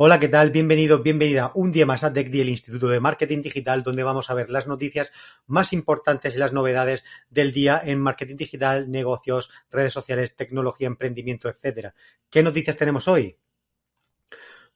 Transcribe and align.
Hola, 0.00 0.20
¿qué 0.20 0.28
tal? 0.28 0.52
Bienvenido, 0.52 1.02
bienvenida 1.02 1.50
un 1.56 1.72
día 1.72 1.84
más 1.84 2.04
a 2.04 2.12
TechDi, 2.12 2.42
el 2.42 2.50
Instituto 2.50 2.86
de 2.86 3.00
Marketing 3.00 3.42
Digital, 3.42 3.82
donde 3.82 4.04
vamos 4.04 4.30
a 4.30 4.34
ver 4.34 4.48
las 4.48 4.68
noticias 4.68 5.10
más 5.48 5.72
importantes 5.72 6.36
y 6.36 6.38
las 6.38 6.52
novedades 6.52 7.02
del 7.30 7.50
día 7.50 7.82
en 7.84 7.98
marketing 7.98 8.36
digital, 8.36 8.92
negocios, 8.92 9.50
redes 9.72 9.92
sociales, 9.92 10.36
tecnología, 10.36 10.86
emprendimiento, 10.86 11.48
etcétera. 11.48 11.96
¿Qué 12.30 12.44
noticias 12.44 12.76
tenemos 12.76 13.08
hoy? 13.08 13.38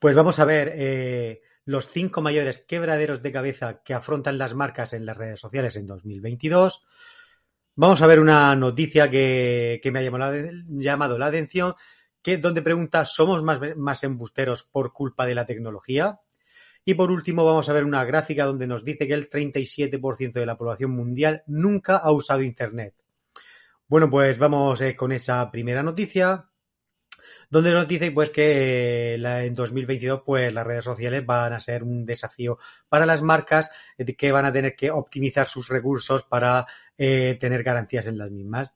Pues 0.00 0.16
vamos 0.16 0.40
a 0.40 0.44
ver 0.44 0.72
eh, 0.74 1.42
los 1.66 1.86
cinco 1.86 2.20
mayores 2.20 2.58
quebraderos 2.58 3.22
de 3.22 3.30
cabeza 3.30 3.80
que 3.84 3.94
afrontan 3.94 4.38
las 4.38 4.54
marcas 4.54 4.92
en 4.92 5.06
las 5.06 5.18
redes 5.18 5.38
sociales 5.38 5.76
en 5.76 5.86
2022. 5.86 6.84
Vamos 7.76 8.02
a 8.02 8.08
ver 8.08 8.18
una 8.18 8.56
noticia 8.56 9.08
que, 9.08 9.78
que 9.84 9.92
me 9.92 10.00
ha 10.00 10.02
llamado 10.02 10.32
la, 10.32 10.50
llamado 10.66 11.16
la 11.16 11.26
atención 11.26 11.76
donde 12.40 12.62
pregunta, 12.62 13.04
¿somos 13.04 13.42
más, 13.42 13.60
más 13.76 14.04
embusteros 14.04 14.62
por 14.62 14.92
culpa 14.92 15.26
de 15.26 15.34
la 15.34 15.46
tecnología? 15.46 16.20
Y 16.84 16.94
por 16.94 17.10
último, 17.10 17.44
vamos 17.44 17.68
a 17.68 17.72
ver 17.72 17.84
una 17.84 18.04
gráfica 18.04 18.44
donde 18.44 18.66
nos 18.66 18.84
dice 18.84 19.06
que 19.06 19.14
el 19.14 19.30
37% 19.30 20.32
de 20.32 20.46
la 20.46 20.56
población 20.56 20.90
mundial 20.90 21.42
nunca 21.46 21.96
ha 21.96 22.10
usado 22.10 22.42
Internet. 22.42 22.94
Bueno, 23.86 24.10
pues 24.10 24.38
vamos 24.38 24.80
eh, 24.80 24.96
con 24.96 25.12
esa 25.12 25.50
primera 25.50 25.82
noticia, 25.82 26.48
donde 27.52 27.72
nos 27.72 27.86
dice 27.86 28.10
pues 28.12 28.30
que 28.30 29.12
eh, 29.12 29.18
la, 29.18 29.44
en 29.44 29.54
2022 29.54 30.22
pues 30.24 30.50
las 30.54 30.66
redes 30.66 30.84
sociales 30.84 31.26
van 31.26 31.52
a 31.52 31.60
ser 31.60 31.82
un 31.82 32.06
desafío 32.06 32.58
para 32.88 33.04
las 33.04 33.20
marcas 33.20 33.70
eh, 33.98 34.16
que 34.16 34.32
van 34.32 34.46
a 34.46 34.52
tener 34.52 34.74
que 34.74 34.90
optimizar 34.90 35.46
sus 35.46 35.68
recursos 35.68 36.22
para 36.22 36.66
eh, 36.96 37.36
tener 37.38 37.62
garantías 37.62 38.06
en 38.06 38.16
las 38.16 38.30
mismas. 38.30 38.72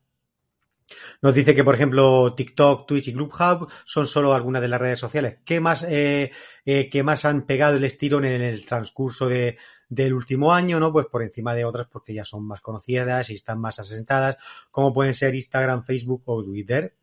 Nos 1.21 1.35
dice 1.35 1.55
que, 1.55 1.65
por 1.65 1.75
ejemplo, 1.75 2.35
TikTok, 2.35 2.87
Twitch 2.87 3.09
y 3.09 3.13
Clubhouse 3.13 3.73
son 3.85 4.07
solo 4.07 4.35
algunas 4.35 4.63
de 4.63 4.69
las 4.69 4.81
redes 4.81 4.99
sociales 4.99 5.39
que 5.45 5.61
más, 5.61 5.83
eh, 5.83 6.31
eh, 6.65 6.89
que 6.89 7.03
más 7.03 7.25
han 7.25 7.47
pegado 7.47 7.77
el 7.77 7.85
estirón 7.85 8.25
en 8.25 8.41
el 8.41 8.65
transcurso 8.65 9.29
de, 9.29 9.59
del 9.89 10.15
último 10.15 10.53
año, 10.53 10.79
¿no? 10.81 10.93
Pues 10.93 11.07
por 11.07 11.23
encima 11.23 11.55
de 11.55 11.65
otras 11.65 11.87
porque 11.91 12.15
ya 12.15 12.25
son 12.25 12.47
más 12.47 12.61
conocidas 12.61 13.31
y 13.31 13.35
están 13.35 13.61
más 13.61 13.79
asentadas, 13.79 14.37
como 14.71 14.93
pueden 14.93 15.15
ser 15.15 15.35
Instagram, 15.35 15.85
Facebook 15.85 16.23
o 16.27 16.43
Twitter. 16.45 16.95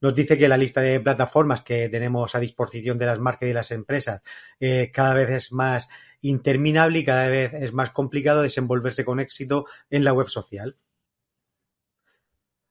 Nos 0.00 0.14
dice 0.14 0.38
que 0.38 0.48
la 0.48 0.56
lista 0.56 0.80
de 0.80 0.98
plataformas 1.00 1.62
que 1.62 1.88
tenemos 1.90 2.34
a 2.34 2.40
disposición 2.40 2.96
de 2.98 3.06
las 3.06 3.18
marcas 3.18 3.42
y 3.42 3.48
de 3.48 3.54
las 3.54 3.70
empresas 3.70 4.22
eh, 4.58 4.90
cada 4.92 5.12
vez 5.12 5.28
es 5.30 5.52
más 5.52 5.88
interminable 6.22 7.00
y 7.00 7.04
cada 7.04 7.28
vez 7.28 7.52
es 7.52 7.72
más 7.72 7.90
complicado 7.90 8.42
desenvolverse 8.42 9.04
con 9.04 9.20
éxito 9.20 9.66
en 9.90 10.04
la 10.04 10.12
web 10.12 10.28
social. 10.28 10.76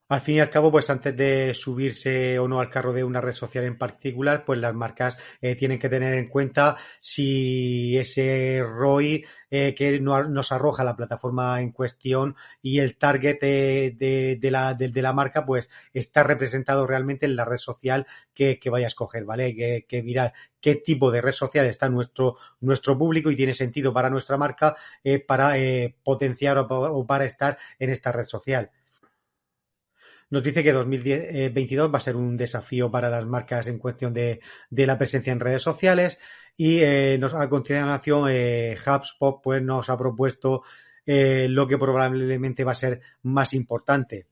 Al 0.09 0.21
fin 0.21 0.37
y 0.37 0.39
al 0.39 0.49
cabo, 0.49 0.71
pues 0.71 0.89
antes 0.89 1.15
de 1.15 1.53
subirse 1.53 2.39
o 2.39 2.47
no 2.47 2.59
al 2.59 2.71
carro 2.71 2.93
de 2.93 3.03
una 3.03 3.21
red 3.21 3.33
social 3.33 3.63
en 3.65 3.77
particular, 3.77 4.43
pues 4.43 4.59
las 4.59 4.73
marcas 4.73 5.19
eh, 5.39 5.55
tienen 5.55 5.77
que 5.77 5.87
tener 5.87 6.15
en 6.15 6.27
cuenta 6.27 6.77
si 6.99 7.95
ese 7.95 8.63
ROI 8.63 9.23
eh, 9.51 9.75
que 9.75 9.99
nos 9.99 10.51
arroja 10.51 10.83
la 10.83 10.95
plataforma 10.95 11.61
en 11.61 11.71
cuestión 11.71 12.35
y 12.59 12.79
el 12.79 12.97
target 12.97 13.39
de, 13.39 14.37
de, 14.39 14.51
la, 15.01 15.13
marca, 15.13 15.45
pues 15.45 15.69
está 15.93 16.23
representado 16.23 16.87
realmente 16.87 17.27
en 17.27 17.35
la 17.35 17.45
red 17.45 17.57
social 17.57 18.07
que, 18.33 18.59
vaya 18.71 18.87
a 18.87 18.89
escoger, 18.89 19.25
¿vale? 19.25 19.55
Que, 19.55 19.85
que, 19.87 20.01
mirar 20.01 20.33
qué 20.59 20.75
tipo 20.75 21.11
de 21.11 21.21
red 21.21 21.33
social 21.33 21.67
está 21.67 21.87
nuestro, 21.87 22.35
público 22.97 23.29
y 23.29 23.35
tiene 23.35 23.53
sentido 23.53 23.93
para 23.93 24.09
nuestra 24.09 24.37
marca 24.37 24.75
eh, 25.03 25.19
para 25.19 25.59
eh, 25.59 25.95
potenciar 26.03 26.57
o 26.57 27.05
para 27.05 27.25
estar 27.25 27.59
en 27.77 27.91
esta 27.91 28.11
red 28.11 28.25
social. 28.25 28.71
Nos 30.29 30.43
dice 30.43 30.63
que 30.63 30.71
2022 30.71 31.91
va 31.91 31.97
a 31.97 32.01
ser 32.01 32.15
un 32.15 32.37
desafío 32.37 32.91
para 32.91 33.09
las 33.09 33.25
marcas 33.25 33.67
en 33.67 33.79
cuestión 33.79 34.13
de, 34.13 34.39
de 34.69 34.87
la 34.87 34.97
presencia 34.97 35.33
en 35.33 35.39
redes 35.39 35.63
sociales 35.63 36.19
y 36.55 36.79
eh, 36.79 37.17
nos, 37.19 37.33
a 37.33 37.47
continuación 37.47 38.27
eh, 38.29 38.77
HubSpot 38.85 39.41
pues, 39.41 39.63
nos 39.63 39.89
ha 39.89 39.97
propuesto 39.97 40.63
eh, 41.05 41.47
lo 41.49 41.67
que 41.67 41.77
probablemente 41.77 42.63
va 42.63 42.73
a 42.73 42.75
ser 42.75 43.01
más 43.23 43.53
importante. 43.53 44.27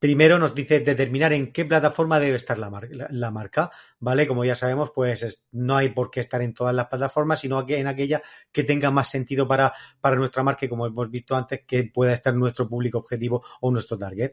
Primero 0.00 0.38
nos 0.38 0.54
dice 0.54 0.80
determinar 0.80 1.34
en 1.34 1.52
qué 1.52 1.66
plataforma 1.66 2.18
debe 2.18 2.38
estar 2.38 2.58
la, 2.58 2.70
la, 3.10 3.30
marca, 3.30 3.70
¿vale? 3.98 4.26
Como 4.26 4.46
ya 4.46 4.56
sabemos, 4.56 4.92
pues 4.94 5.22
es, 5.22 5.46
no 5.52 5.76
hay 5.76 5.90
por 5.90 6.10
qué 6.10 6.20
estar 6.20 6.40
en 6.40 6.54
todas 6.54 6.74
las 6.74 6.86
plataformas, 6.86 7.40
sino 7.40 7.62
en 7.68 7.86
aquella 7.86 8.22
que 8.50 8.64
tenga 8.64 8.90
más 8.90 9.10
sentido 9.10 9.46
para, 9.46 9.74
para 10.00 10.16
nuestra 10.16 10.42
marca, 10.42 10.66
como 10.70 10.86
hemos 10.86 11.10
visto 11.10 11.36
antes, 11.36 11.64
que 11.66 11.84
pueda 11.84 12.14
estar 12.14 12.34
nuestro 12.34 12.66
público 12.66 12.96
objetivo 12.96 13.44
o 13.60 13.70
nuestro 13.70 13.98
target. 13.98 14.32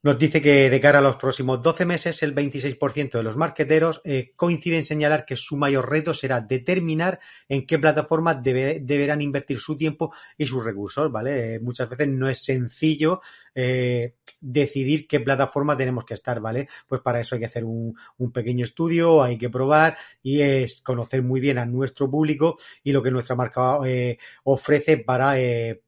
Nos 0.00 0.16
dice 0.16 0.40
que 0.40 0.70
de 0.70 0.80
cara 0.80 0.98
a 0.98 1.02
los 1.02 1.16
próximos 1.16 1.60
12 1.60 1.84
meses, 1.84 2.22
el 2.22 2.32
26% 2.32 3.18
de 3.18 3.22
los 3.24 3.36
marqueteros 3.36 4.00
eh, 4.04 4.30
coincide 4.36 4.76
en 4.76 4.84
señalar 4.84 5.24
que 5.24 5.34
su 5.34 5.56
mayor 5.56 5.90
reto 5.90 6.14
será 6.14 6.40
determinar 6.40 7.18
en 7.48 7.66
qué 7.66 7.80
plataforma 7.80 8.34
debe, 8.34 8.78
deberán 8.78 9.22
invertir 9.22 9.58
su 9.58 9.76
tiempo 9.76 10.14
y 10.36 10.46
sus 10.46 10.64
recursos, 10.64 11.10
¿vale? 11.10 11.54
Eh, 11.54 11.58
muchas 11.58 11.88
veces 11.88 12.06
no 12.06 12.28
es 12.28 12.44
sencillo 12.44 13.22
eh, 13.56 14.14
decidir 14.40 15.08
qué 15.08 15.18
plataforma 15.18 15.76
tenemos 15.76 16.04
que 16.04 16.14
estar, 16.14 16.38
¿vale? 16.38 16.68
Pues 16.86 17.00
para 17.00 17.18
eso 17.18 17.34
hay 17.34 17.40
que 17.40 17.46
hacer 17.46 17.64
un, 17.64 17.92
un 18.18 18.30
pequeño 18.30 18.62
estudio, 18.62 19.24
hay 19.24 19.36
que 19.36 19.50
probar 19.50 19.98
y 20.22 20.42
es 20.42 20.80
conocer 20.80 21.24
muy 21.24 21.40
bien 21.40 21.58
a 21.58 21.66
nuestro 21.66 22.08
público 22.08 22.56
y 22.84 22.92
lo 22.92 23.02
que 23.02 23.10
nuestra 23.10 23.34
marca 23.34 23.80
eh, 23.84 24.16
ofrece 24.44 24.98
para 24.98 25.34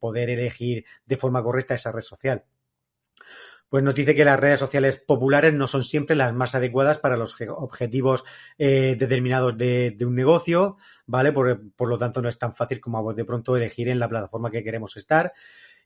poder 0.00 0.30
elegir 0.30 0.84
de 1.06 1.16
forma 1.16 1.44
correcta 1.44 1.74
esa 1.74 1.92
red 1.92 2.02
social 2.02 2.44
pues 3.70 3.84
nos 3.84 3.94
dice 3.94 4.16
que 4.16 4.24
las 4.24 4.38
redes 4.38 4.58
sociales 4.58 4.96
populares 4.96 5.54
no 5.54 5.68
son 5.68 5.84
siempre 5.84 6.16
las 6.16 6.34
más 6.34 6.56
adecuadas 6.56 6.98
para 6.98 7.16
los 7.16 7.36
objetivos 7.50 8.24
eh, 8.58 8.96
determinados 8.98 9.56
de, 9.56 9.96
un 10.00 10.16
negocio, 10.16 10.76
¿vale? 11.06 11.32
Por, 11.32 11.88
lo 11.88 11.96
tanto, 11.96 12.20
no 12.20 12.28
es 12.28 12.36
tan 12.36 12.52
fácil 12.52 12.80
como 12.80 13.14
de 13.14 13.24
pronto 13.24 13.56
elegir 13.56 13.88
en 13.88 14.00
la 14.00 14.08
plataforma 14.08 14.50
que 14.50 14.64
queremos 14.64 14.96
estar. 14.96 15.32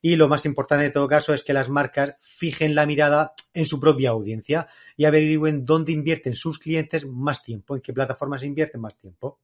Y 0.00 0.16
lo 0.16 0.28
más 0.28 0.46
importante 0.46 0.84
de 0.84 0.90
todo 0.90 1.06
caso 1.06 1.34
es 1.34 1.42
que 1.42 1.52
las 1.52 1.68
marcas 1.68 2.16
fijen 2.20 2.74
la 2.74 2.86
mirada 2.86 3.34
en 3.52 3.66
su 3.66 3.78
propia 3.78 4.10
audiencia 4.10 4.66
y 4.96 5.04
averigüen 5.04 5.66
dónde 5.66 5.92
invierten 5.92 6.34
sus 6.34 6.58
clientes 6.58 7.06
más 7.06 7.42
tiempo, 7.42 7.76
en 7.76 7.82
qué 7.82 7.92
plataformas 7.92 8.44
invierten 8.44 8.80
más 8.80 8.96
tiempo. 8.96 9.40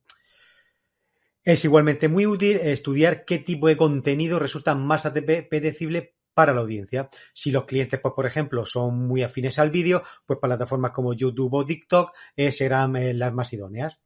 Es 1.45 1.63
igualmente 1.67 2.09
muy 2.09 2.25
útil 2.25 2.57
estudiar 2.57 3.27
qué 3.27 3.39
tipo 3.39 3.69
de 3.69 3.77
contenido 3.77 4.39
resulta 4.39 4.75
más 4.75 5.05
apetecible 5.05 6.15
para 6.35 6.55
la 6.55 6.61
audiencia. 6.61 7.09
Si 7.33 7.51
los 7.51 7.65
clientes, 7.65 8.01
pues, 8.01 8.15
por 8.15 8.27
ejemplo, 8.27 8.65
son 8.65 9.07
muy 9.07 9.23
afines 9.23 9.59
al 9.59 9.71
vídeo, 9.71 10.03
pues 10.27 10.39
plataformas 10.39 10.93
como 10.93 11.15
YouTube 11.15 11.55
o 11.55 11.67
TikTok 11.67 12.13
eh, 12.37 12.53
serán 12.53 12.97
eh, 12.97 13.15
las 13.15 13.33
más 13.33 13.53
idóneas. 13.53 13.99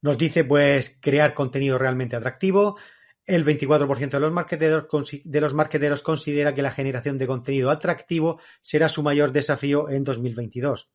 Nos 0.00 0.18
dice, 0.18 0.44
pues, 0.44 0.98
crear 1.00 1.34
contenido 1.34 1.78
realmente 1.78 2.16
atractivo. 2.16 2.78
El 3.24 3.44
24% 3.44 4.10
de 4.10 4.20
los, 4.20 4.32
marketeros, 4.32 4.86
de 5.24 5.40
los 5.40 5.54
marketeros 5.54 6.02
considera 6.02 6.54
que 6.54 6.62
la 6.62 6.72
generación 6.72 7.18
de 7.18 7.28
contenido 7.28 7.70
atractivo 7.70 8.40
será 8.62 8.88
su 8.88 9.02
mayor 9.02 9.30
desafío 9.30 9.88
en 9.88 10.02
2022 10.02 10.90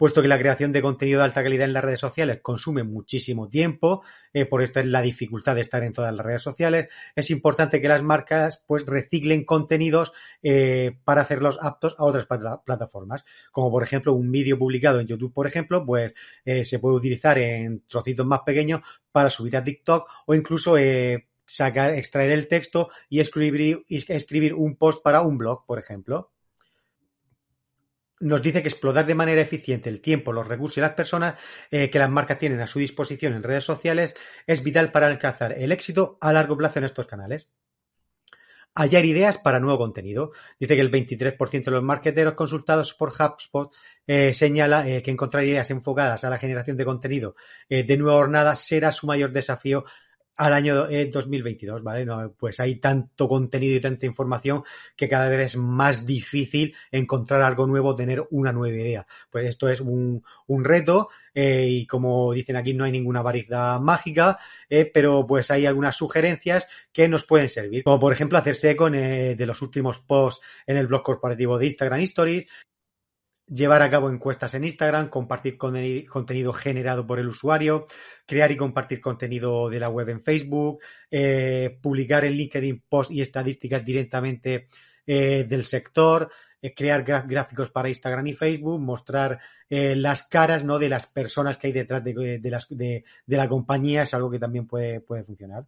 puesto 0.00 0.22
que 0.22 0.28
la 0.28 0.38
creación 0.38 0.72
de 0.72 0.80
contenido 0.80 1.18
de 1.18 1.26
alta 1.26 1.42
calidad 1.42 1.66
en 1.66 1.74
las 1.74 1.84
redes 1.84 2.00
sociales 2.00 2.38
consume 2.40 2.84
muchísimo 2.84 3.50
tiempo, 3.50 4.02
eh, 4.32 4.46
por 4.46 4.62
esto 4.62 4.80
es 4.80 4.86
la 4.86 5.02
dificultad 5.02 5.54
de 5.54 5.60
estar 5.60 5.84
en 5.84 5.92
todas 5.92 6.14
las 6.14 6.24
redes 6.24 6.40
sociales, 6.40 6.88
es 7.14 7.30
importante 7.30 7.82
que 7.82 7.88
las 7.88 8.02
marcas 8.02 8.64
pues 8.66 8.86
reciclen 8.86 9.44
contenidos 9.44 10.12
eh, 10.42 10.96
para 11.04 11.20
hacerlos 11.20 11.58
aptos 11.60 11.96
a 11.98 12.04
otras 12.04 12.24
plataformas, 12.24 13.26
como 13.52 13.70
por 13.70 13.82
ejemplo 13.82 14.14
un 14.14 14.32
vídeo 14.32 14.58
publicado 14.58 15.00
en 15.00 15.06
YouTube, 15.06 15.34
por 15.34 15.46
ejemplo, 15.46 15.84
pues 15.84 16.14
eh, 16.46 16.64
se 16.64 16.78
puede 16.78 16.96
utilizar 16.96 17.36
en 17.36 17.84
trocitos 17.86 18.24
más 18.24 18.40
pequeños 18.40 18.80
para 19.12 19.28
subir 19.28 19.54
a 19.58 19.64
TikTok 19.64 20.08
o 20.24 20.34
incluso 20.34 20.76
sacar, 21.44 21.90
extraer 21.90 22.30
el 22.30 22.48
texto 22.48 22.88
y 23.10 23.20
escribir, 23.20 23.84
y 23.86 23.96
escribir 24.10 24.54
un 24.54 24.76
post 24.76 25.02
para 25.02 25.20
un 25.20 25.36
blog, 25.36 25.66
por 25.66 25.78
ejemplo 25.78 26.30
nos 28.20 28.42
dice 28.42 28.62
que 28.62 28.68
explotar 28.68 29.06
de 29.06 29.14
manera 29.14 29.40
eficiente 29.40 29.88
el 29.88 30.00
tiempo, 30.00 30.32
los 30.32 30.46
recursos 30.46 30.78
y 30.78 30.80
las 30.82 30.92
personas 30.92 31.34
eh, 31.70 31.90
que 31.90 31.98
las 31.98 32.10
marcas 32.10 32.38
tienen 32.38 32.60
a 32.60 32.66
su 32.66 32.78
disposición 32.78 33.34
en 33.34 33.42
redes 33.42 33.64
sociales 33.64 34.14
es 34.46 34.62
vital 34.62 34.92
para 34.92 35.06
alcanzar 35.06 35.52
el 35.52 35.72
éxito 35.72 36.18
a 36.20 36.32
largo 36.32 36.56
plazo 36.56 36.78
en 36.78 36.84
estos 36.84 37.06
canales. 37.06 37.50
hallar 38.74 39.04
ideas 39.04 39.38
para 39.38 39.58
nuevo 39.58 39.78
contenido. 39.78 40.32
Dice 40.58 40.76
que 40.76 40.80
el 40.80 40.92
23% 40.92 41.64
de 41.64 41.70
los 41.72 41.82
marketeros 41.82 42.34
consultados 42.34 42.94
por 42.94 43.10
HubSpot 43.10 43.74
eh, 44.06 44.32
señala 44.32 44.86
eh, 44.88 45.02
que 45.02 45.10
encontrar 45.10 45.44
ideas 45.44 45.70
enfocadas 45.70 46.22
a 46.22 46.30
la 46.30 46.38
generación 46.38 46.76
de 46.76 46.84
contenido 46.84 47.34
de 47.68 47.96
nueva 47.96 48.18
jornada 48.18 48.54
será 48.54 48.92
su 48.92 49.06
mayor 49.06 49.32
desafío 49.32 49.84
al 50.36 50.54
año 50.54 50.86
2022, 50.86 51.82
¿vale? 51.82 52.06
pues 52.38 52.60
hay 52.60 52.76
tanto 52.76 53.28
contenido 53.28 53.76
y 53.76 53.80
tanta 53.80 54.06
información 54.06 54.62
que 54.96 55.08
cada 55.08 55.28
vez 55.28 55.40
es 55.40 55.56
más 55.56 56.06
difícil 56.06 56.74
encontrar 56.90 57.42
algo 57.42 57.66
nuevo, 57.66 57.94
tener 57.94 58.22
una 58.30 58.52
nueva 58.52 58.76
idea. 58.76 59.06
Pues 59.30 59.46
esto 59.46 59.68
es 59.68 59.80
un, 59.80 60.22
reto 60.48 61.08
y 61.34 61.86
como 61.86 62.32
dicen 62.32 62.56
aquí 62.56 62.74
no 62.74 62.84
hay 62.84 62.92
ninguna 62.92 63.22
varita 63.22 63.78
mágica, 63.78 64.38
pero 64.92 65.26
pues 65.26 65.50
hay 65.50 65.66
algunas 65.66 65.96
sugerencias 65.96 66.66
que 66.92 67.08
nos 67.08 67.24
pueden 67.24 67.48
servir, 67.48 67.84
como 67.84 68.00
por 68.00 68.12
ejemplo 68.12 68.38
hacerse 68.38 68.70
eco 68.70 68.90
de 68.90 69.44
los 69.46 69.62
últimos 69.62 69.98
posts 69.98 70.44
en 70.66 70.76
el 70.76 70.86
blog 70.86 71.02
corporativo 71.02 71.58
de 71.58 71.66
Instagram 71.66 72.00
Stories, 72.00 72.46
llevar 73.52 73.82
a 73.82 73.90
cabo 73.90 74.10
encuestas 74.10 74.54
en 74.54 74.64
Instagram, 74.64 75.08
compartir 75.08 75.58
contenido 75.58 76.52
generado 76.52 77.06
por 77.06 77.18
el 77.18 77.28
usuario, 77.28 77.86
crear 78.24 78.50
y 78.52 78.56
compartir 78.56 79.00
contenido 79.00 79.68
de 79.68 79.80
la 79.80 79.88
web 79.88 80.08
en 80.08 80.22
Facebook, 80.22 80.80
eh, 81.10 81.78
publicar 81.82 82.24
en 82.24 82.32
LinkedIn 82.32 82.84
posts 82.88 83.12
y 83.12 83.20
estadísticas 83.20 83.84
directamente 83.84 84.68
eh, 85.06 85.44
del 85.48 85.64
sector, 85.64 86.30
eh, 86.62 86.72
crear 86.72 87.02
gráficos 87.02 87.70
para 87.70 87.88
Instagram 87.88 88.28
y 88.28 88.34
Facebook, 88.34 88.80
mostrar 88.80 89.38
las 89.68 90.24
caras 90.24 90.64
¿no? 90.64 90.80
de 90.80 90.88
las 90.88 91.06
personas 91.06 91.56
que 91.56 91.68
hay 91.68 91.72
detrás 91.72 92.02
de, 92.02 92.40
las, 92.42 92.68
de, 92.68 93.04
la 93.26 93.48
compañía, 93.48 94.02
es 94.02 94.12
algo 94.14 94.28
que 94.28 94.40
también 94.40 94.66
puede, 94.66 95.00
puede 95.00 95.22
funcionar. 95.22 95.64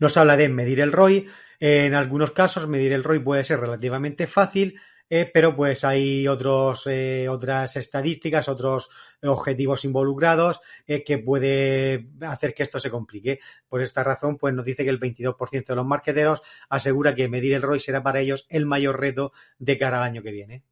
Nos 0.00 0.16
habla 0.16 0.36
de 0.36 0.48
medir 0.48 0.80
el 0.80 0.90
ROI. 0.90 1.28
En 1.60 1.94
algunos 1.94 2.32
casos, 2.32 2.66
medir 2.66 2.92
el 2.92 3.04
ROI 3.04 3.20
puede 3.20 3.44
ser 3.44 3.60
relativamente 3.60 4.26
fácil, 4.26 4.80
eh, 5.14 5.30
pero 5.30 5.54
pues 5.54 5.84
hay 5.84 6.26
otros, 6.26 6.86
eh, 6.86 7.28
otras 7.28 7.76
estadísticas, 7.76 8.48
otros 8.48 8.88
objetivos 9.22 9.84
involucrados 9.84 10.60
eh, 10.86 11.04
que 11.04 11.18
puede 11.18 12.08
hacer 12.22 12.54
que 12.54 12.62
esto 12.62 12.80
se 12.80 12.90
complique. 12.90 13.38
Por 13.68 13.82
esta 13.82 14.02
razón, 14.02 14.38
pues 14.38 14.54
nos 14.54 14.64
dice 14.64 14.84
que 14.84 14.88
el 14.88 14.98
22% 14.98 15.66
de 15.66 15.76
los 15.76 15.84
marqueteros 15.84 16.40
asegura 16.70 17.14
que 17.14 17.28
medir 17.28 17.52
el 17.52 17.60
ROI 17.60 17.80
será 17.80 18.02
para 18.02 18.20
ellos 18.20 18.46
el 18.48 18.64
mayor 18.64 19.00
reto 19.00 19.34
de 19.58 19.76
cara 19.76 19.98
al 19.98 20.04
año 20.04 20.22
que 20.22 20.32
viene. 20.32 20.64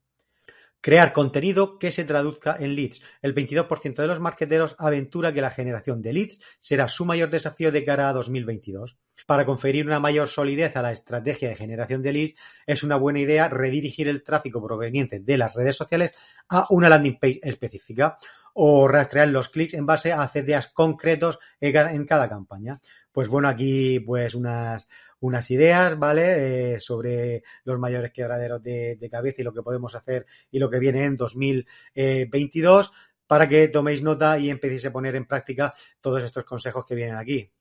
Crear 0.83 1.13
contenido 1.13 1.79
que 1.79 1.93
se 1.93 2.05
traduzca 2.05 2.57
en 2.59 2.75
leads. 2.75 3.03
El 3.21 3.35
22% 3.35 3.97
de 3.97 4.07
los 4.07 4.19
marketeros 4.19 4.77
aventura 4.79 5.33
que 5.33 5.43
la 5.43 5.51
generación 5.51 6.01
de 6.01 6.15
leads 6.15 6.41
será 6.59 6.89
su 6.89 7.05
mayor 7.05 7.29
desafío 7.29 7.71
de 7.71 7.85
cara 7.85 8.09
a 8.09 8.15
2022. 8.15 8.97
Para 9.27 9.45
conferir 9.45 9.85
una 9.85 10.01
mayor 10.01 10.29
solidez 10.29 10.77
a 10.77 10.83
la 10.83 10.93
estrategia 10.93 11.51
de 11.51 11.57
generación 11.57 12.03
de 12.03 12.13
leads, 12.15 12.35
es 12.67 12.83
una 12.83 12.97
buena 12.97 13.21
idea 13.21 13.49
redirigir 13.49 14.09
el 14.09 14.23
tráfico 14.23 14.65
proveniente 14.65 15.21
de 15.21 15.37
las 15.37 15.55
redes 15.55 15.77
sociales 15.77 16.15
a 16.49 16.67
una 16.71 16.89
landing 16.89 17.19
page 17.19 17.41
específica 17.43 18.17
o 18.55 18.89
rastrear 18.89 19.29
los 19.29 19.51
clics 19.51 19.75
en 19.75 19.87
base 19.87 20.13
a 20.13 20.27
CDAs 20.27 20.69
concretos 20.69 21.39
en 21.61 22.07
cada 22.07 22.29
campaña. 22.29 22.81
Pues 23.13 23.29
bueno, 23.29 23.49
aquí 23.49 24.01
pues 24.01 24.35
unas, 24.35 24.89
unas 25.21 25.51
ideas, 25.51 25.99
¿vale? 25.99 26.75
Eh, 26.75 26.81
sobre 26.81 27.43
los 27.65 27.79
mayores 27.79 28.13
quebraderos 28.13 28.63
de, 28.63 29.09
cabeza 29.11 29.43
y 29.43 29.45
lo 29.45 29.53
que 29.53 29.63
podemos 29.63 29.95
hacer 29.95 30.27
y 30.51 30.59
lo 30.59 30.71
que 30.71 30.79
viene 30.79 31.05
en 31.05 31.17
2022 31.17 32.93
para 33.27 33.49
que 33.49 33.69
toméis 33.69 34.03
nota 34.03 34.39
y 34.39 34.51
empecéis 34.51 34.87
a 34.87 34.93
poner 34.93 35.15
en 35.15 35.25
práctica 35.25 35.73
todos 36.01 36.25
estos 36.25 36.45
consejos 36.45 36.85
que 36.85 36.97
vienen 36.97 37.15
aquí. 37.15 37.53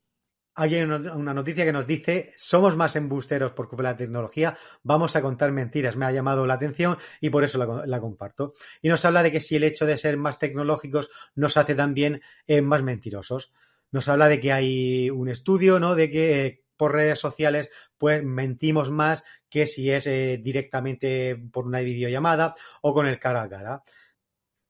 Hay 0.55 0.75
una 0.81 1.33
noticia 1.33 1.63
que 1.63 1.71
nos 1.71 1.85
dice, 1.85 2.33
somos 2.37 2.75
más 2.75 2.95
embusteros 2.95 3.51
por 3.51 3.69
culpa 3.69 3.83
de 3.83 3.89
la 3.89 3.97
tecnología, 3.97 4.57
vamos 4.83 5.15
a 5.15 5.21
contar 5.21 5.51
mentiras. 5.51 5.95
Me 5.95 6.05
ha 6.05 6.11
llamado 6.11 6.45
la 6.45 6.55
atención 6.55 6.97
y 7.21 7.29
por 7.29 7.43
eso 7.43 7.63
la, 7.85 8.01
comparto. 8.01 8.55
Y 8.81 8.89
nos 8.89 9.05
habla 9.05 9.23
de 9.23 9.31
que 9.31 9.39
si 9.39 9.55
el 9.55 9.63
hecho 9.63 9.85
de 9.85 9.95
ser 9.95 10.17
más 10.17 10.39
tecnológicos 10.39 11.11
nos 11.35 11.55
hace 11.55 11.75
también 11.75 12.21
eh, 12.47 12.61
más 12.61 12.83
mentirosos. 12.83 13.53
Nos 13.91 14.09
habla 14.09 14.27
de 14.27 14.39
que 14.39 14.51
hay 14.51 15.09
un 15.11 15.29
estudio, 15.29 15.79
¿no? 15.79 15.95
De 15.95 16.09
que 16.09 16.45
eh, 16.45 16.63
por 16.79 16.93
redes 16.93 17.19
sociales, 17.19 17.69
pues 17.97 18.23
mentimos 18.23 18.89
más 18.89 19.25
que 19.49 19.67
si 19.67 19.91
es 19.91 20.07
eh, 20.07 20.39
directamente 20.41 21.35
por 21.51 21.65
una 21.67 21.81
videollamada 21.81 22.53
o 22.81 22.93
con 22.93 23.05
el 23.05 23.19
cara 23.19 23.43
a 23.43 23.49
cara. 23.49 23.83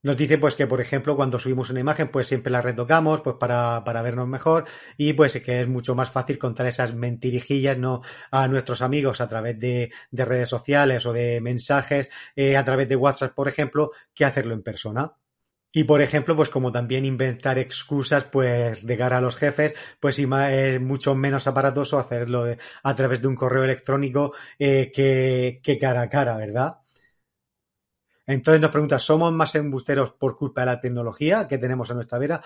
Nos 0.01 0.17
dice 0.17 0.38
pues 0.38 0.56
que, 0.56 0.65
por 0.65 0.81
ejemplo, 0.81 1.15
cuando 1.15 1.38
subimos 1.38 1.69
una 1.69 1.81
imagen, 1.81 2.09
pues 2.09 2.27
siempre 2.27 2.51
la 2.51 2.61
retocamos, 2.63 3.21
pues 3.21 3.35
para, 3.38 3.83
para 3.83 4.01
vernos 4.01 4.27
mejor, 4.27 4.65
y 4.97 5.13
pues 5.13 5.39
que 5.41 5.61
es 5.61 5.67
mucho 5.67 5.94
más 5.94 6.09
fácil 6.09 6.39
contar 6.39 6.65
esas 6.67 6.95
mentirijillas, 6.95 7.77
¿no? 7.77 8.01
a 8.31 8.47
nuestros 8.47 8.81
amigos 8.81 9.21
a 9.21 9.27
través 9.27 9.59
de, 9.59 9.91
redes 10.12 10.50
sociales 10.50 11.05
o 11.05 11.13
de 11.13 11.41
mensajes, 11.41 12.09
eh, 12.35 12.57
a 12.57 12.63
través 12.65 12.89
de 12.89 12.95
WhatsApp, 12.95 13.35
por 13.35 13.50
ejemplo, 13.50 13.91
que 14.15 14.25
hacerlo 14.25 14.53
en 14.55 14.63
persona. 14.63 15.19
Y 15.71 15.83
por 15.83 16.01
ejemplo, 16.01 16.36
pues 16.36 16.50
como 16.50 16.71
también 16.71 17.06
inventar 17.06 17.60
excusas, 17.60 18.24
pues 18.25 18.86
de 18.86 18.98
cara 18.98 19.18
a 19.18 19.21
los 19.21 19.36
jefes, 19.36 19.75
pues 20.00 20.18
es 20.19 20.81
mucho 20.81 21.13
menos 21.16 21.48
aparatoso 21.48 22.00
hacerlo 22.00 22.45
a 22.83 22.95
través 22.95 23.21
de 23.21 23.27
un 23.27 23.36
correo 23.36 23.63
electrónico 23.63 24.33
eh, 24.57 24.92
que, 24.94 25.60
que, 25.63 25.77
cara 25.77 26.01
a 26.01 26.10
cara, 26.10 26.38
¿verdad? 26.38 26.77
Entonces 28.25 28.62
nos 28.62 28.71
pregunta, 28.71 28.98
¿somos 29.00 29.33
más 29.33 29.56
embusteros 29.56 30.12
por 30.12 30.36
culpa 30.38 30.62
de 30.62 30.68
la 30.68 30.80
tecnología 30.80 31.48
que 31.48 31.57
tenemos 31.57 31.89
a 31.92 31.95
nuestra 31.95 32.18
vera? 32.19 32.42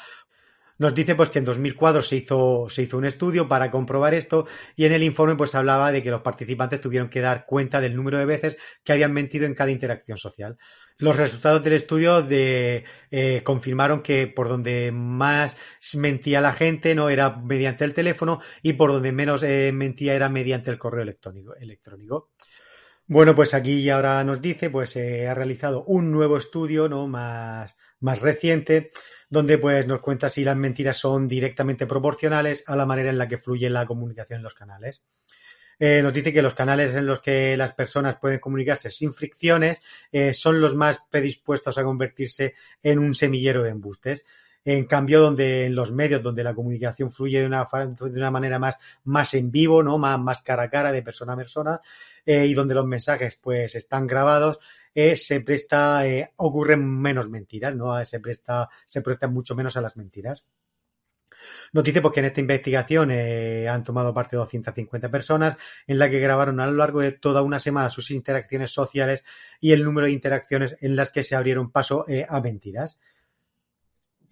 Nos 0.77 0.95
dice 0.95 1.15
pues 1.15 1.29
que 1.29 1.39
en 1.39 1.45
2004 1.45 2.01
se 2.01 2.15
hizo, 2.15 2.67
se 2.69 2.81
hizo 2.81 2.97
un 2.97 3.05
estudio 3.05 3.47
para 3.47 3.69
comprobar 3.69 4.13
esto 4.13 4.47
y 4.75 4.85
en 4.85 4.91
el 4.91 5.03
informe 5.03 5.35
pues 5.35 5.53
hablaba 5.55 5.91
de 5.91 6.01
que 6.01 6.09
los 6.09 6.21
participantes 6.21 6.81
tuvieron 6.81 7.09
que 7.09 7.21
dar 7.21 7.45
cuenta 7.45 7.79
del 7.79 7.95
número 7.95 8.17
de 8.17 8.25
veces 8.25 8.57
que 8.83 8.91
habían 8.91 9.13
mentido 9.13 9.45
en 9.45 9.53
cada 9.53 9.71
interacción 9.71 10.17
social. 10.17 10.57
Los 10.97 11.15
resultados 11.15 11.63
del 11.63 11.73
estudio 11.73 12.25
eh, 12.29 13.41
confirmaron 13.43 14.01
que 14.01 14.27
por 14.27 14.47
donde 14.47 14.91
más 14.91 15.55
mentía 15.95 16.41
la 16.41 16.53
gente 16.53 16.95
no 16.95 17.09
era 17.09 17.37
mediante 17.37 17.83
el 17.83 17.93
teléfono 17.93 18.41
y 18.61 18.73
por 18.73 18.91
donde 18.91 19.11
menos 19.11 19.43
eh, 19.43 19.71
mentía 19.73 20.13
era 20.13 20.29
mediante 20.29 20.71
el 20.71 20.79
correo 20.79 21.03
electrónico. 21.03 22.31
Bueno, 23.07 23.35
pues 23.35 23.53
aquí 23.53 23.89
ahora 23.89 24.23
nos 24.23 24.41
dice, 24.41 24.69
pues 24.69 24.91
se 24.91 25.27
ha 25.27 25.35
realizado 25.35 25.83
un 25.85 26.11
nuevo 26.11 26.37
estudio, 26.37 26.87
¿no? 26.87 27.07
Más, 27.07 27.75
más 27.99 28.21
reciente, 28.21 28.91
donde 29.29 29.57
pues 29.57 29.85
nos 29.87 29.99
cuenta 29.99 30.29
si 30.29 30.43
las 30.45 30.55
mentiras 30.55 30.97
son 30.97 31.27
directamente 31.27 31.85
proporcionales 31.85 32.63
a 32.67 32.77
la 32.77 32.85
manera 32.85 33.09
en 33.09 33.17
la 33.17 33.27
que 33.27 33.37
fluye 33.37 33.69
la 33.69 33.85
comunicación 33.85 34.37
en 34.37 34.43
los 34.43 34.53
canales. 34.53 35.03
Eh, 35.79 36.01
nos 36.01 36.13
dice 36.13 36.31
que 36.31 36.41
los 36.41 36.53
canales 36.53 36.93
en 36.93 37.05
los 37.05 37.19
que 37.19 37.57
las 37.57 37.73
personas 37.73 38.17
pueden 38.21 38.39
comunicarse 38.39 38.89
sin 38.89 39.13
fricciones 39.13 39.81
eh, 40.11 40.33
son 40.33 40.61
los 40.61 40.75
más 40.75 40.99
predispuestos 41.09 41.77
a 41.77 41.83
convertirse 41.83 42.53
en 42.81 42.99
un 42.99 43.15
semillero 43.15 43.63
de 43.63 43.71
embustes. 43.71 44.23
En 44.65 44.85
cambio, 44.85 45.19
donde 45.19 45.65
en 45.65 45.75
los 45.75 45.91
medios 45.91 46.23
donde 46.23 46.43
la 46.43 46.53
comunicación 46.53 47.11
fluye 47.11 47.41
de 47.41 47.47
una, 47.47 47.67
de 47.73 48.19
una 48.19 48.31
manera 48.31 48.59
más, 48.59 48.77
más 49.03 49.33
en 49.33 49.51
vivo, 49.51 49.83
¿no? 49.83 49.97
Más, 49.97 50.19
más 50.19 50.41
cara 50.41 50.63
a 50.63 50.69
cara, 50.69 50.91
de 50.91 51.01
persona 51.01 51.33
a 51.33 51.37
persona, 51.37 51.81
eh, 52.25 52.45
y 52.45 52.53
donde 52.53 52.75
los 52.75 52.85
mensajes 52.85 53.37
pues 53.41 53.75
están 53.75 54.07
grabados, 54.07 54.59
eh, 54.95 55.17
se 55.17 55.41
presta, 55.41 56.07
eh, 56.07 56.31
ocurren 56.37 56.85
menos 56.85 57.29
mentiras, 57.29 57.75
¿no? 57.75 58.03
Se 58.05 58.19
presta, 58.19 58.69
se 58.85 59.01
presta 59.01 59.27
mucho 59.27 59.55
menos 59.55 59.75
a 59.75 59.81
las 59.81 59.97
mentiras. 59.97 60.45
Nos 61.73 61.83
dice 61.83 61.99
porque 62.01 62.21
en 62.21 62.27
esta 62.27 62.39
investigación 62.39 63.11
han 63.11 63.83
tomado 63.83 64.13
parte 64.13 64.37
250 64.37 65.09
personas 65.09 65.57
en 65.87 65.99
la 65.99 66.09
que 66.09 66.19
grabaron 66.19 66.61
a 66.61 66.67
lo 66.67 66.73
largo 66.73 67.01
de 67.01 67.11
toda 67.11 67.41
una 67.41 67.59
semana 67.59 67.89
sus 67.89 68.11
interacciones 68.11 68.71
sociales 68.71 69.25
y 69.59 69.73
el 69.73 69.83
número 69.83 70.07
de 70.07 70.13
interacciones 70.13 70.75
en 70.79 70.95
las 70.95 71.09
que 71.09 71.23
se 71.23 71.35
abrieron 71.35 71.71
paso 71.71 72.05
a 72.29 72.39
mentiras. 72.39 72.97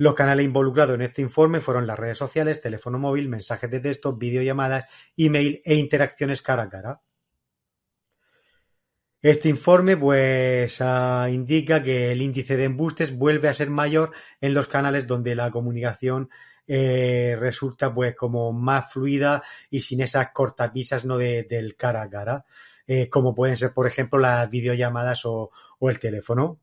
Los 0.01 0.15
canales 0.15 0.43
involucrados 0.43 0.96
en 0.96 1.03
este 1.03 1.22
informe 1.22 1.62
fueron 1.62 1.86
las 1.86 2.00
redes 2.00 2.17
sociales, 2.17 2.60
teléfono 2.60 2.98
móvil, 2.98 3.29
mensajes 3.29 3.70
de 3.70 3.79
texto, 3.79 4.17
videollamadas, 4.17 4.86
email 5.15 5.62
e 5.63 5.75
interacciones 5.75 6.41
cara 6.41 6.63
a 6.63 6.70
cara. 6.70 7.01
Este 9.22 9.48
informe 9.48 9.96
pues 9.96 10.81
ah, 10.81 11.27
indica 11.29 11.84
que 11.84 12.12
el 12.12 12.24
índice 12.24 12.58
de 12.58 12.63
embustes 12.63 13.15
vuelve 13.15 13.48
a 13.48 13.53
ser 13.53 13.70
mayor 13.70 14.12
en 14.39 14.55
los 14.55 14.65
canales 14.65 15.05
donde 15.05 15.36
la 15.36 15.51
comunicación 15.51 16.31
eh, 16.65 17.38
resulta 17.39 17.93
pues 17.93 18.15
como 18.15 18.51
más 18.53 18.91
fluida 18.91 19.43
y 19.70 19.81
sin 19.81 20.01
esas 20.01 20.31
cortapisas 20.31 21.05
no 21.05 21.20
del 21.20 21.75
cara 21.75 22.01
a 22.01 22.10
cara, 22.10 22.46
eh, 22.88 23.08
como 23.08 23.36
pueden 23.36 23.55
ser 23.55 23.72
por 23.72 23.86
ejemplo 23.86 24.17
las 24.17 24.50
videollamadas 24.50 25.25
o 25.25 25.51
el 25.79 26.00
teléfono. 26.00 26.60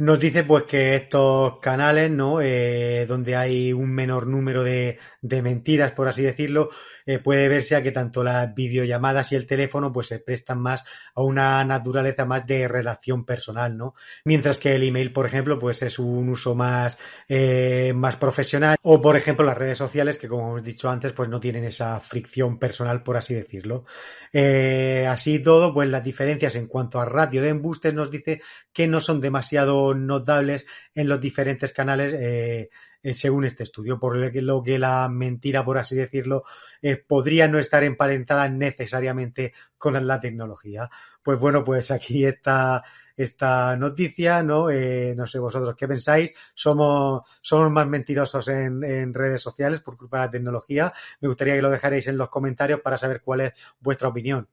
Nos 0.00 0.18
dice 0.18 0.44
pues 0.44 0.62
que 0.64 0.96
estos 0.96 1.58
canales, 1.58 2.10
¿no? 2.10 2.40
Eh, 2.40 3.04
donde 3.06 3.36
hay 3.36 3.74
un 3.74 3.92
menor 3.92 4.26
número 4.26 4.64
de, 4.64 4.98
de 5.20 5.42
mentiras, 5.42 5.92
por 5.92 6.08
así 6.08 6.22
decirlo, 6.22 6.70
eh, 7.04 7.18
puede 7.18 7.48
verse 7.48 7.76
a 7.76 7.82
que 7.82 7.92
tanto 7.92 8.24
las 8.24 8.54
videollamadas 8.54 9.32
y 9.32 9.36
el 9.36 9.46
teléfono 9.46 9.92
pues 9.92 10.06
se 10.06 10.18
prestan 10.18 10.60
más 10.60 10.84
a 11.14 11.22
una 11.22 11.62
naturaleza 11.64 12.24
más 12.24 12.46
de 12.46 12.66
relación 12.66 13.26
personal, 13.26 13.76
¿no? 13.76 13.94
Mientras 14.24 14.58
que 14.58 14.74
el 14.74 14.84
email, 14.84 15.12
por 15.12 15.26
ejemplo, 15.26 15.58
pues 15.58 15.82
es 15.82 15.98
un 15.98 16.30
uso 16.30 16.54
más, 16.54 16.96
eh, 17.28 17.92
más 17.94 18.16
profesional 18.16 18.76
o, 18.82 19.02
por 19.02 19.16
ejemplo, 19.16 19.44
las 19.44 19.58
redes 19.58 19.76
sociales 19.76 20.16
que, 20.16 20.28
como 20.28 20.50
hemos 20.50 20.64
dicho 20.64 20.88
antes, 20.88 21.12
pues 21.12 21.28
no 21.28 21.40
tienen 21.40 21.64
esa 21.64 22.00
fricción 22.00 22.58
personal, 22.58 23.02
por 23.02 23.16
así 23.16 23.34
decirlo. 23.34 23.84
Eh, 24.32 25.06
así 25.08 25.40
todo, 25.40 25.74
pues 25.74 25.88
las 25.88 26.04
diferencias 26.04 26.54
en 26.54 26.68
cuanto 26.68 27.00
a 27.00 27.04
ratio 27.04 27.42
de 27.42 27.48
embustes 27.48 27.92
nos 27.92 28.10
dice 28.10 28.40
que 28.72 28.86
no 28.86 29.00
son 29.00 29.20
demasiado 29.20 29.89
notables 29.96 30.66
en 30.94 31.08
los 31.08 31.20
diferentes 31.20 31.72
canales 31.72 32.12
eh, 32.14 32.70
eh, 33.02 33.14
según 33.14 33.44
este 33.44 33.62
estudio, 33.62 33.98
por 33.98 34.16
lo 34.16 34.62
que 34.62 34.78
la 34.78 35.08
mentira, 35.08 35.64
por 35.64 35.78
así 35.78 35.96
decirlo, 35.96 36.44
eh, 36.82 36.96
podría 36.96 37.48
no 37.48 37.58
estar 37.58 37.82
emparentada 37.82 38.48
necesariamente 38.48 39.54
con 39.78 40.06
la 40.06 40.20
tecnología. 40.20 40.90
Pues 41.22 41.38
bueno, 41.38 41.64
pues 41.64 41.90
aquí 41.90 42.24
está 42.24 42.84
esta 43.16 43.76
noticia, 43.76 44.42
¿no? 44.42 44.68
No 44.68 45.26
sé 45.26 45.38
vosotros 45.38 45.74
qué 45.76 45.86
pensáis. 45.86 46.32
Somos, 46.54 47.22
somos 47.42 47.70
más 47.70 47.86
mentirosos 47.86 48.48
en, 48.48 48.82
en, 48.82 49.12
redes 49.12 49.42
sociales 49.42 49.80
por 49.82 49.98
culpa 49.98 50.18
de 50.18 50.26
la 50.26 50.30
tecnología. 50.30 50.92
Me 51.20 51.28
gustaría 51.28 51.54
que 51.54 51.62
lo 51.62 51.70
dejarais 51.70 52.06
en 52.06 52.16
los 52.16 52.30
comentarios 52.30 52.80
para 52.80 52.96
saber 52.96 53.20
cuál 53.20 53.42
es 53.42 53.52
vuestra 53.78 54.08
opinión. 54.08 54.48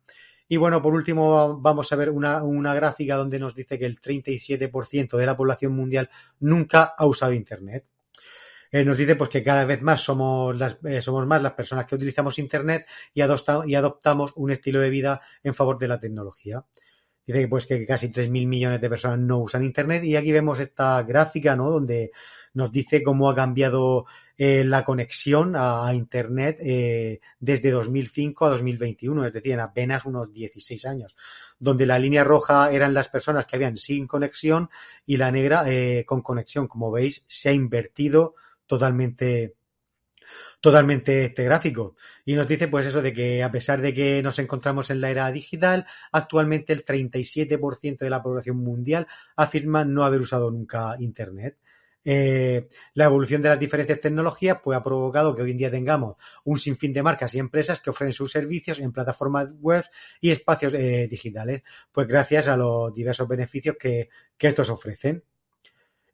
Y 0.49 0.57
bueno, 0.57 0.81
por 0.81 0.93
último, 0.93 1.59
vamos 1.59 1.91
a 1.91 1.95
ver 1.97 2.09
una, 2.09 2.73
gráfica 2.73 3.15
donde 3.15 3.39
nos 3.39 3.53
dice 3.53 3.77
que 3.77 3.85
el 3.85 3.99
37% 3.99 5.17
de 5.17 5.25
la 5.25 5.35
población 5.35 5.73
mundial 5.75 6.09
nunca 6.39 6.95
ha 6.97 7.05
usado 7.05 7.33
Internet. 7.33 7.85
Eh, 8.71 8.83
nos 8.83 8.97
dice 8.97 9.15
pues 9.15 9.29
que 9.29 9.43
cada 9.43 9.65
vez 9.65 9.81
más 9.81 10.01
somos, 10.01 10.57
las, 10.57 10.77
eh, 10.83 11.01
somos 11.01 11.25
más 11.25 11.41
las 11.41 11.53
personas 11.53 11.85
que 11.85 11.95
utilizamos 11.95 12.37
Internet 12.37 12.85
y, 13.13 13.21
y 13.21 13.75
adoptamos 13.75 14.33
un 14.35 14.51
estilo 14.51 14.81
de 14.81 14.89
vida 14.89 15.21
en 15.43 15.53
favor 15.53 15.77
de 15.77 15.87
la 15.87 15.99
tecnología. 15.99 16.65
Dice 17.25 17.47
pues 17.49 17.65
que 17.65 17.85
casi 17.85 18.07
3.000 18.07 18.47
millones 18.47 18.79
de 18.79 18.89
personas 18.89 19.19
no 19.19 19.39
usan 19.39 19.63
Internet 19.63 20.03
y 20.05 20.15
aquí 20.15 20.31
vemos 20.31 20.59
esta 20.59 21.03
gráfica, 21.03 21.57
¿no? 21.57 21.69
Donde 21.69 22.11
nos 22.53 22.71
dice 22.71 23.03
cómo 23.03 23.29
ha 23.29 23.35
cambiado 23.35 24.05
eh, 24.37 24.63
la 24.63 24.83
conexión 24.83 25.55
a, 25.55 25.87
a 25.87 25.95
Internet 25.95 26.59
eh, 26.61 27.21
desde 27.39 27.71
2005 27.71 28.45
a 28.45 28.49
2021, 28.51 29.25
es 29.25 29.33
decir, 29.33 29.53
en 29.53 29.59
apenas 29.59 30.05
unos 30.05 30.31
16 30.31 30.85
años, 30.85 31.15
donde 31.57 31.85
la 31.85 31.97
línea 31.97 32.23
roja 32.23 32.71
eran 32.71 32.93
las 32.93 33.09
personas 33.09 33.45
que 33.45 33.55
habían 33.55 33.77
sin 33.77 34.05
conexión 34.05 34.69
y 35.05 35.17
la 35.17 35.31
negra 35.31 35.63
eh, 35.67 36.05
con 36.05 36.21
conexión. 36.21 36.67
Como 36.67 36.91
veis, 36.91 37.25
se 37.27 37.49
ha 37.49 37.53
invertido 37.53 38.35
totalmente 38.67 39.55
totalmente 40.59 41.25
este 41.25 41.43
gráfico. 41.43 41.95
Y 42.25 42.35
nos 42.35 42.47
dice 42.47 42.67
pues 42.67 42.85
eso 42.85 43.01
de 43.01 43.13
que 43.13 43.43
a 43.43 43.51
pesar 43.51 43.81
de 43.81 43.93
que 43.93 44.21
nos 44.21 44.39
encontramos 44.39 44.89
en 44.89 45.01
la 45.01 45.09
era 45.09 45.31
digital, 45.31 45.85
actualmente 46.11 46.73
el 46.73 46.83
37% 46.83 47.99
de 47.99 48.09
la 48.09 48.21
población 48.21 48.57
mundial 48.57 49.07
afirma 49.35 49.85
no 49.85 50.03
haber 50.03 50.21
usado 50.21 50.51
nunca 50.51 50.95
Internet. 50.99 51.57
Eh, 52.09 52.69
la 52.93 53.03
evolución 53.03 53.41
de 53.41 53.49
las 53.49 53.59
diferentes 53.59 53.99
tecnologías 53.99 54.59
pues 54.63 54.77
ha 54.77 54.81
provocado 54.81 55.35
que 55.35 55.41
hoy 55.41 55.51
en 55.51 55.57
día 55.57 55.69
tengamos 55.69 56.15
un 56.45 56.57
sinfín 56.57 56.93
de 56.93 57.03
marcas 57.03 57.35
y 57.35 57.39
empresas 57.39 57.81
que 57.81 57.89
ofrecen 57.89 58.13
sus 58.13 58.31
servicios 58.31 58.79
en 58.79 58.93
plataformas 58.93 59.49
web 59.59 59.83
y 60.21 60.29
espacios 60.29 60.73
eh, 60.73 61.09
digitales, 61.09 61.63
pues 61.91 62.07
gracias 62.07 62.47
a 62.47 62.55
los 62.55 62.93
diversos 62.93 63.27
beneficios 63.27 63.75
que, 63.77 64.07
que 64.37 64.47
estos 64.47 64.69
ofrecen 64.69 65.21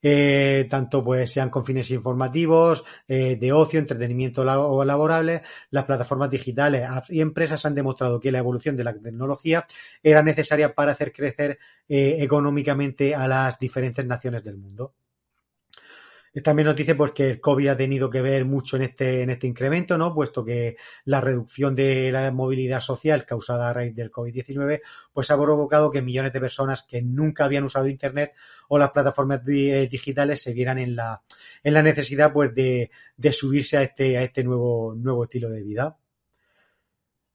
eh, 0.01 0.65
tanto 0.67 1.03
pues 1.03 1.31
sean 1.31 1.51
con 1.51 1.63
fines 1.63 1.91
informativos, 1.91 2.83
de 3.07 3.53
ocio, 3.53 3.79
entretenimiento 3.79 4.41
o 4.41 4.83
laborable, 4.83 5.43
las 5.69 5.85
plataformas 5.85 6.31
digitales 6.31 6.89
y 7.09 7.21
empresas 7.21 7.65
han 7.67 7.75
demostrado 7.75 8.19
que 8.19 8.31
la 8.31 8.39
evolución 8.39 8.75
de 8.75 8.83
la 8.83 8.93
tecnología 8.93 9.65
era 10.01 10.23
necesaria 10.23 10.73
para 10.73 10.93
hacer 10.93 11.13
crecer 11.13 11.59
económicamente 11.87 13.13
a 13.13 13.27
las 13.27 13.59
diferentes 13.59 14.05
naciones 14.05 14.43
del 14.43 14.57
mundo. 14.57 14.95
También 16.41 16.65
nos 16.65 16.75
dice 16.75 16.95
pues 16.95 17.11
que 17.11 17.29
el 17.29 17.41
COVID 17.41 17.67
ha 17.67 17.77
tenido 17.77 18.09
que 18.09 18.21
ver 18.21 18.43
mucho 18.43 18.75
en 18.77 18.83
este, 18.83 19.21
en 19.21 19.29
este 19.29 19.45
incremento, 19.45 19.99
¿no? 19.99 20.15
Puesto 20.15 20.43
que 20.43 20.77
la 21.05 21.21
reducción 21.21 21.75
de 21.75 22.11
la 22.11 22.31
movilidad 22.31 22.79
social 22.79 23.23
causada 23.23 23.69
a 23.69 23.73
raíz 23.73 23.93
del 23.93 24.11
COVID-19, 24.11 24.81
pues 25.13 25.29
ha 25.29 25.39
provocado 25.39 25.91
que 25.91 26.01
millones 26.01 26.33
de 26.33 26.39
personas 26.39 26.83
que 26.83 27.03
nunca 27.03 27.45
habían 27.45 27.65
usado 27.65 27.87
Internet 27.87 28.33
o 28.69 28.79
las 28.79 28.89
plataformas 28.89 29.41
eh, 29.47 29.87
digitales 29.89 30.41
se 30.41 30.53
vieran 30.53 30.79
en 30.79 30.95
la, 30.95 31.21
en 31.63 31.73
la 31.73 31.83
necesidad 31.83 32.33
pues 32.33 32.53
de, 32.55 32.89
de 33.15 33.31
subirse 33.31 33.77
a 33.77 33.83
este, 33.83 34.17
a 34.17 34.23
este 34.23 34.43
nuevo, 34.43 34.95
nuevo 34.95 35.23
estilo 35.23 35.49
de 35.49 35.61
vida. 35.61 35.97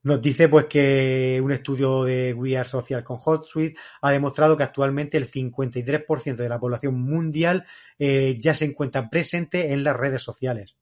Nos 0.08 0.22
dice 0.22 0.48
pues 0.48 0.64
que 0.64 1.38
un 1.44 1.52
estudio 1.52 2.02
de 2.02 2.32
We 2.32 2.56
Are 2.56 2.66
Social 2.66 3.04
con 3.04 3.18
HotSuite 3.22 3.78
ha 4.00 4.10
demostrado 4.10 4.56
que 4.56 4.62
actualmente 4.62 5.18
el 5.18 5.30
53% 5.30 6.34
de 6.34 6.48
la 6.48 6.58
población 6.58 6.98
mundial 6.98 7.66
eh, 7.98 8.38
ya 8.40 8.54
se 8.54 8.64
encuentra 8.64 9.10
presente 9.10 9.74
en 9.74 9.84
las 9.84 9.94
redes 9.94 10.22
sociales 10.22 10.77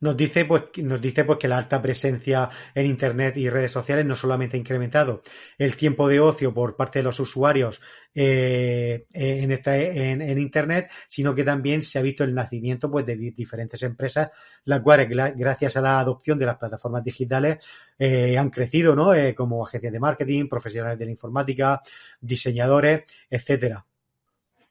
nos 0.00 0.16
dice 0.16 0.44
pues 0.44 0.64
nos 0.82 1.00
dice 1.00 1.24
pues 1.24 1.38
que 1.38 1.48
la 1.48 1.58
alta 1.58 1.80
presencia 1.80 2.50
en 2.74 2.86
internet 2.86 3.36
y 3.36 3.48
redes 3.48 3.72
sociales 3.72 4.04
no 4.04 4.16
solamente 4.16 4.56
ha 4.56 4.60
incrementado 4.60 5.22
el 5.58 5.76
tiempo 5.76 6.08
de 6.08 6.20
ocio 6.20 6.52
por 6.52 6.76
parte 6.76 6.98
de 6.98 7.04
los 7.04 7.20
usuarios 7.20 7.80
eh, 8.14 9.06
en, 9.12 9.50
esta, 9.50 9.76
en, 9.76 10.38
internet 10.38 10.90
sino 11.08 11.34
que 11.34 11.44
también 11.44 11.82
se 11.82 11.98
ha 11.98 12.02
visto 12.02 12.24
el 12.24 12.34
nacimiento 12.34 12.90
pues 12.90 13.06
de 13.06 13.16
diferentes 13.16 13.82
empresas 13.82 14.28
las 14.64 14.80
cuales 14.80 15.08
gracias 15.36 15.76
a 15.76 15.80
la 15.80 15.98
adopción 15.98 16.38
de 16.38 16.46
las 16.46 16.56
plataformas 16.56 17.02
digitales 17.02 17.58
eh, 17.98 18.36
han 18.36 18.50
crecido 18.50 18.94
no 18.94 19.14
eh, 19.14 19.34
como 19.34 19.64
agencias 19.64 19.92
de 19.92 20.00
marketing 20.00 20.48
profesionales 20.48 20.98
de 20.98 21.06
la 21.06 21.10
informática 21.12 21.80
diseñadores 22.20 23.02
etcétera 23.30 23.84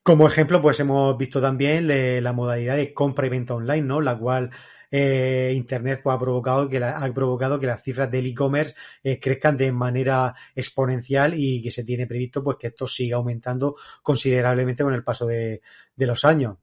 como 0.04 0.28
ejemplo, 0.28 0.62
pues 0.62 0.78
hemos 0.82 1.18
visto 1.18 1.40
también 1.40 1.88
la 2.22 2.34
modalidad 2.34 2.76
de 2.76 2.94
compra 2.94 3.26
y 3.26 3.30
venta 3.30 3.56
online, 3.56 3.84
¿no? 3.84 4.02
La 4.02 4.18
cual 4.18 4.52
eh, 4.96 5.52
Internet 5.56 6.02
pues, 6.04 6.16
ha, 6.16 6.20
provocado 6.20 6.70
que 6.70 6.80
la, 6.80 7.00
ha 7.00 7.12
provocado 7.12 7.60
que 7.60 7.66
las 7.66 7.82
cifras 7.82 8.12
del 8.12 8.28
e-commerce 8.28 8.76
eh, 9.04 9.20
crezcan 9.20 9.58
de 9.58 9.72
manera 9.72 10.36
exponencial 10.54 11.34
y 11.36 11.64
que 11.64 11.72
se 11.72 11.84
tiene 11.84 12.06
previsto 12.06 12.44
pues 12.44 12.58
que 12.60 12.68
esto 12.68 12.86
siga 12.86 13.18
aumentando 13.18 13.76
considerablemente 14.04 14.84
con 14.84 14.94
el 14.94 15.04
paso 15.04 15.26
de, 15.26 15.62
de 15.96 16.08
los 16.08 16.24
años. 16.26 16.58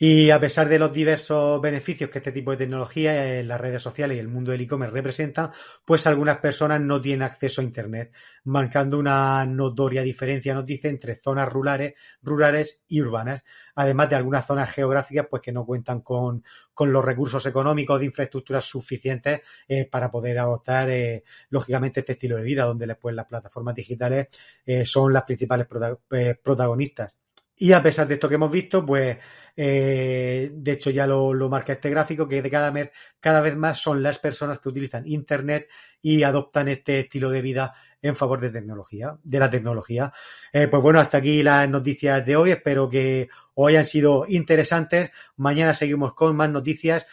Y 0.00 0.30
a 0.30 0.38
pesar 0.38 0.68
de 0.68 0.78
los 0.78 0.92
diversos 0.92 1.60
beneficios 1.60 2.08
que 2.08 2.18
este 2.18 2.30
tipo 2.30 2.52
de 2.52 2.56
tecnología 2.56 3.42
las 3.42 3.60
redes 3.60 3.82
sociales 3.82 4.16
y 4.16 4.20
el 4.20 4.28
mundo 4.28 4.52
del 4.52 4.60
e-commerce 4.60 4.94
representan, 4.94 5.50
pues 5.84 6.06
algunas 6.06 6.38
personas 6.38 6.80
no 6.80 7.00
tienen 7.00 7.22
acceso 7.22 7.60
a 7.60 7.64
Internet, 7.64 8.14
marcando 8.44 8.96
una 8.96 9.44
notoria 9.44 10.02
diferencia, 10.02 10.54
nos 10.54 10.64
dice, 10.64 10.88
entre 10.88 11.16
zonas 11.16 11.52
rurales, 11.52 11.94
rurales 12.22 12.84
y 12.88 13.00
urbanas, 13.00 13.42
además 13.74 14.08
de 14.08 14.14
algunas 14.14 14.46
zonas 14.46 14.70
geográficas 14.70 15.26
pues 15.28 15.42
que 15.42 15.50
no 15.50 15.66
cuentan 15.66 16.00
con, 16.02 16.44
con 16.72 16.92
los 16.92 17.04
recursos 17.04 17.44
económicos 17.46 17.98
de 17.98 18.06
infraestructuras 18.06 18.64
suficientes 18.64 19.40
eh, 19.66 19.88
para 19.90 20.12
poder 20.12 20.38
adoptar, 20.38 20.90
eh, 20.90 21.24
lógicamente, 21.50 22.00
este 22.00 22.12
estilo 22.12 22.36
de 22.36 22.44
vida, 22.44 22.64
donde 22.66 22.86
después 22.86 23.16
las 23.16 23.26
plataformas 23.26 23.74
digitales 23.74 24.28
eh, 24.64 24.86
son 24.86 25.12
las 25.12 25.24
principales 25.24 25.66
prota 25.66 25.98
protagonistas. 26.40 27.12
Y 27.58 27.72
a 27.72 27.82
pesar 27.82 28.06
de 28.06 28.14
esto 28.14 28.28
que 28.28 28.36
hemos 28.36 28.52
visto, 28.52 28.86
pues 28.86 29.18
eh, 29.56 30.50
de 30.52 30.72
hecho 30.72 30.90
ya 30.90 31.06
lo, 31.06 31.34
lo, 31.34 31.48
marca 31.48 31.72
este 31.72 31.90
gráfico, 31.90 32.28
que 32.28 32.40
de 32.40 32.50
cada 32.50 32.70
vez, 32.70 32.92
cada 33.18 33.40
vez 33.40 33.56
más 33.56 33.78
son 33.78 34.02
las 34.02 34.18
personas 34.20 34.60
que 34.60 34.68
utilizan 34.68 35.06
Internet 35.06 35.68
y 36.00 36.22
adoptan 36.22 36.68
este 36.68 37.00
estilo 37.00 37.30
de 37.30 37.42
vida 37.42 37.74
en 38.00 38.14
favor 38.14 38.40
de 38.40 38.50
tecnología, 38.50 39.18
de 39.22 39.38
la 39.40 39.50
tecnología. 39.50 40.12
Eh, 40.52 40.68
pues 40.68 40.82
bueno, 40.82 41.00
hasta 41.00 41.18
aquí 41.18 41.42
las 41.42 41.68
noticias 41.68 42.24
de 42.24 42.36
hoy. 42.36 42.50
Espero 42.52 42.88
que 42.88 43.28
os 43.54 43.68
hayan 43.68 43.84
sido 43.84 44.24
interesantes. 44.28 45.10
Mañana 45.36 45.74
seguimos 45.74 46.14
con 46.14 46.36
más 46.36 46.50
noticias 46.50 47.06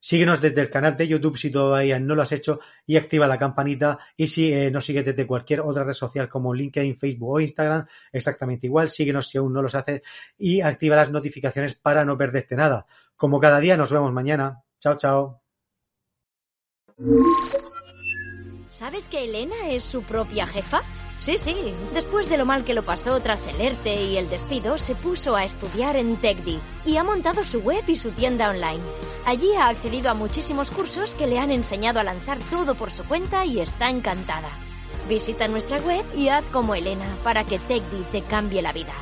Síguenos 0.00 0.40
desde 0.40 0.60
el 0.60 0.70
canal 0.70 0.96
de 0.96 1.08
YouTube 1.08 1.36
si 1.36 1.50
todavía 1.50 1.98
no 1.98 2.14
lo 2.14 2.22
has 2.22 2.32
hecho 2.32 2.60
y 2.86 2.96
activa 2.96 3.26
la 3.26 3.38
campanita. 3.38 3.98
Y 4.16 4.28
si 4.28 4.52
eh, 4.52 4.70
nos 4.70 4.84
sigues 4.84 5.04
desde 5.04 5.26
cualquier 5.26 5.60
otra 5.60 5.84
red 5.84 5.92
social 5.92 6.28
como 6.28 6.54
LinkedIn, 6.54 6.98
Facebook 6.98 7.30
o 7.30 7.40
Instagram, 7.40 7.86
exactamente 8.12 8.66
igual. 8.66 8.88
Síguenos 8.88 9.28
si 9.28 9.38
aún 9.38 9.52
no 9.52 9.62
los 9.62 9.74
haces 9.74 10.02
y 10.36 10.60
activa 10.60 10.96
las 10.96 11.10
notificaciones 11.10 11.74
para 11.74 12.04
no 12.04 12.16
perderte 12.16 12.54
nada. 12.56 12.86
Como 13.16 13.40
cada 13.40 13.58
día, 13.58 13.76
nos 13.76 13.90
vemos 13.90 14.12
mañana. 14.12 14.62
Chao, 14.78 14.96
chao. 14.96 15.42
¿Sabes 18.70 19.08
que 19.08 19.24
Elena 19.24 19.70
es 19.70 19.82
su 19.82 20.02
propia 20.02 20.46
jefa? 20.46 20.82
Sí, 21.20 21.36
sí. 21.36 21.74
Después 21.92 22.28
de 22.28 22.38
lo 22.38 22.46
mal 22.46 22.64
que 22.64 22.74
lo 22.74 22.84
pasó 22.84 23.20
tras 23.20 23.46
el 23.48 23.60
ERTE 23.60 24.04
y 24.04 24.18
el 24.18 24.28
despido, 24.28 24.78
se 24.78 24.94
puso 24.94 25.34
a 25.34 25.44
estudiar 25.44 25.96
en 25.96 26.16
TechDi 26.16 26.60
y 26.86 26.96
ha 26.96 27.04
montado 27.04 27.44
su 27.44 27.58
web 27.60 27.82
y 27.88 27.96
su 27.96 28.12
tienda 28.12 28.50
online. 28.50 28.82
Allí 29.24 29.52
ha 29.54 29.68
accedido 29.68 30.10
a 30.10 30.14
muchísimos 30.14 30.70
cursos 30.70 31.14
que 31.14 31.26
le 31.26 31.38
han 31.38 31.50
enseñado 31.50 32.00
a 32.00 32.04
lanzar 32.04 32.38
todo 32.50 32.74
por 32.74 32.90
su 32.90 33.04
cuenta 33.04 33.44
y 33.44 33.60
está 33.60 33.90
encantada. 33.90 34.48
Visita 35.08 35.48
nuestra 35.48 35.78
web 35.78 36.04
y 36.16 36.28
haz 36.28 36.44
como 36.46 36.74
Elena 36.74 37.16
para 37.24 37.44
que 37.44 37.58
TechDi 37.58 38.04
te 38.12 38.22
cambie 38.22 38.62
la 38.62 38.72
vida. 38.72 38.94